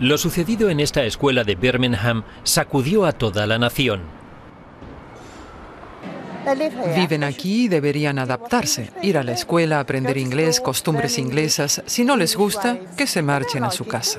[0.00, 4.00] Lo sucedido en esta escuela de Birmingham sacudió a toda la nación.
[6.96, 11.82] Viven aquí y deberían adaptarse, ir a la escuela, aprender inglés, costumbres inglesas.
[11.84, 14.18] Si no les gusta, que se marchen a su casa.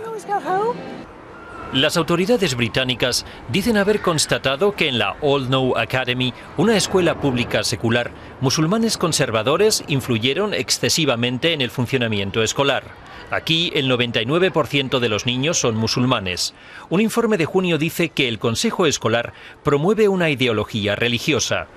[1.73, 7.63] Las autoridades británicas dicen haber constatado que en la Old Know Academy, una escuela pública
[7.63, 8.11] secular,
[8.41, 12.83] musulmanes conservadores influyeron excesivamente en el funcionamiento escolar.
[13.31, 16.53] Aquí el 99% de los niños son musulmanes.
[16.89, 19.31] Un informe de junio dice que el Consejo Escolar
[19.63, 21.67] promueve una ideología religiosa.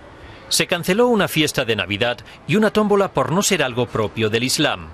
[0.48, 2.18] Se canceló una fiesta de Navidad
[2.48, 4.88] y una tómbola por no ser algo propio del Islam.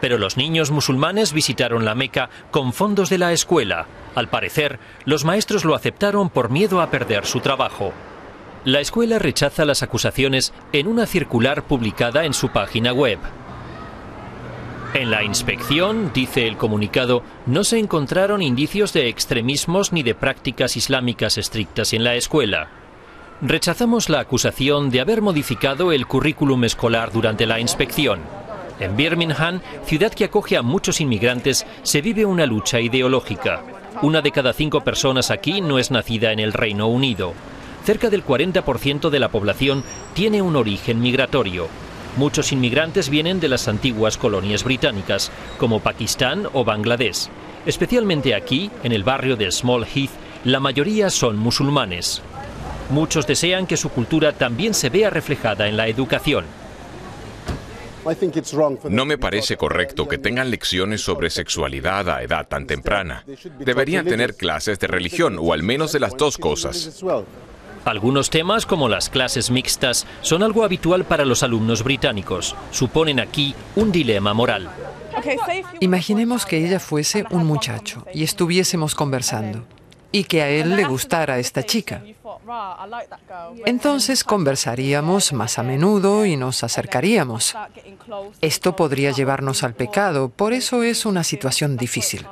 [0.00, 3.86] Pero los niños musulmanes visitaron la Meca con fondos de la escuela.
[4.14, 7.92] Al parecer, los maestros lo aceptaron por miedo a perder su trabajo.
[8.64, 13.18] La escuela rechaza las acusaciones en una circular publicada en su página web.
[14.92, 20.76] En la inspección, dice el comunicado, no se encontraron indicios de extremismos ni de prácticas
[20.76, 22.68] islámicas estrictas en la escuela.
[23.42, 28.20] Rechazamos la acusación de haber modificado el currículum escolar durante la inspección.
[28.78, 33.62] En Birmingham, ciudad que acoge a muchos inmigrantes, se vive una lucha ideológica.
[34.02, 37.32] Una de cada cinco personas aquí no es nacida en el Reino Unido.
[37.84, 39.82] Cerca del 40% de la población
[40.12, 41.68] tiene un origen migratorio.
[42.16, 47.28] Muchos inmigrantes vienen de las antiguas colonias británicas, como Pakistán o Bangladesh.
[47.64, 50.10] Especialmente aquí, en el barrio de Small Heath,
[50.44, 52.22] la mayoría son musulmanes.
[52.90, 56.44] Muchos desean que su cultura también se vea reflejada en la educación.
[58.88, 63.24] No me parece correcto que tengan lecciones sobre sexualidad a edad tan temprana.
[63.58, 67.02] Deberían tener clases de religión o al menos de las dos cosas.
[67.84, 72.56] Algunos temas, como las clases mixtas, son algo habitual para los alumnos británicos.
[72.72, 74.68] Suponen aquí un dilema moral.
[75.80, 79.64] Imaginemos que ella fuese un muchacho y estuviésemos conversando
[80.12, 82.02] y que a él le gustara esta chica.
[83.64, 87.54] Entonces conversaríamos más a menudo y nos acercaríamos.
[88.40, 92.26] Esto podría llevarnos al pecado, por eso es una situación difícil.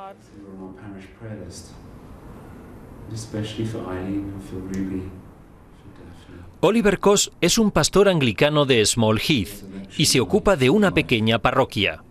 [6.61, 9.63] Oliver Koss es un pastor anglicano de Small Heath
[9.97, 12.03] y se ocupa de una pequeña parroquia.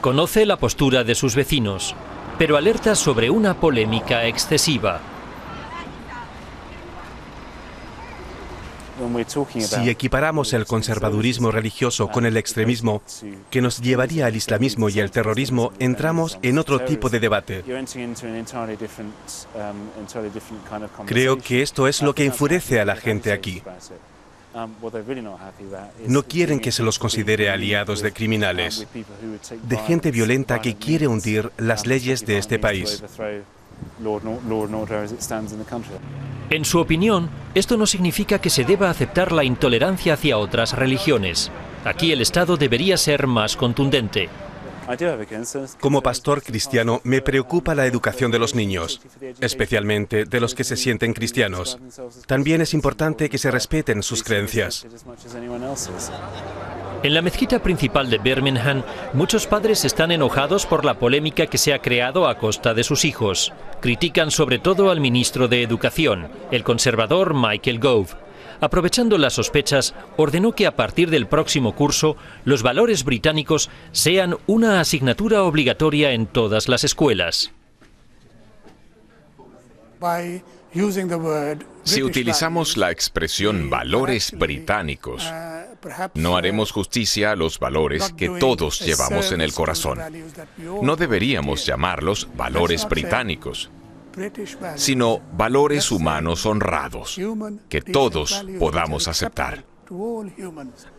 [0.00, 1.94] Conoce la postura de sus vecinos,
[2.40, 4.98] pero alerta sobre una polémica excesiva.
[9.58, 13.02] Si equiparamos el conservadurismo religioso con el extremismo
[13.50, 17.62] que nos llevaría al islamismo y al terrorismo, entramos en otro tipo de debate.
[21.04, 23.62] Creo que esto es lo que enfurece a la gente aquí.
[26.06, 28.86] No quieren que se los considere aliados de criminales,
[29.62, 33.02] de gente violenta que quiere hundir las leyes de este país.
[36.50, 41.50] En su opinión, esto no significa que se deba aceptar la intolerancia hacia otras religiones.
[41.84, 44.28] Aquí el Estado debería ser más contundente.
[45.80, 49.00] Como pastor cristiano me preocupa la educación de los niños,
[49.40, 51.78] especialmente de los que se sienten cristianos.
[52.26, 54.86] También es importante que se respeten sus creencias.
[57.02, 58.82] En la mezquita principal de Birmingham,
[59.14, 63.04] muchos padres están enojados por la polémica que se ha creado a costa de sus
[63.04, 63.52] hijos.
[63.80, 68.14] Critican sobre todo al ministro de Educación, el conservador Michael Gove
[68.60, 74.80] aprovechando las sospechas, ordenó que a partir del próximo curso los valores británicos sean una
[74.80, 77.52] asignatura obligatoria en todas las escuelas.
[81.82, 85.24] Si utilizamos la expresión valores británicos,
[86.14, 89.98] no haremos justicia a los valores que todos llevamos en el corazón.
[90.82, 93.70] No deberíamos llamarlos valores británicos,
[94.76, 97.18] sino valores humanos honrados
[97.68, 99.64] que todos podamos aceptar.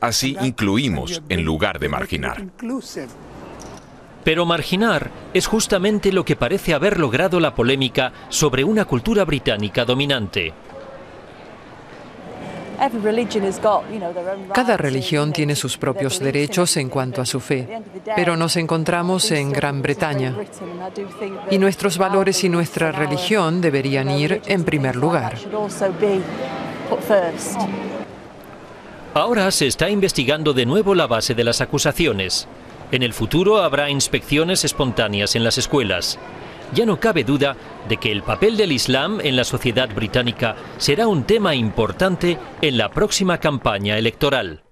[0.02, 2.46] Así incluimos en lugar de marginar.
[4.24, 9.84] Pero marginar es justamente lo que parece haber logrado la polémica sobre una cultura británica
[9.86, 10.54] dominante.
[14.54, 17.82] Cada religión tiene sus propios derechos en cuanto a su fe,
[18.16, 20.36] pero nos encontramos en Gran Bretaña
[21.52, 25.36] y nuestros valores y nuestra religión deberían ir en primer lugar.
[29.14, 32.48] Ahora se está investigando de nuevo la base de las acusaciones.
[32.92, 36.18] En el futuro habrá inspecciones espontáneas en las escuelas
[36.74, 37.56] ya no cabe duda
[37.88, 42.78] de que el papel del Islam en la sociedad británica será un tema importante en
[42.78, 44.64] la próxima campaña electoral.